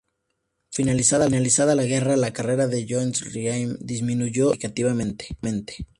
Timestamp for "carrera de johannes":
2.33-3.31